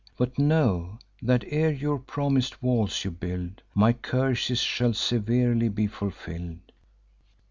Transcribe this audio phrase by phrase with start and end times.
[0.17, 6.61] But know, that ere your promis'd walls you build, My curses shall severely be fulfill'd.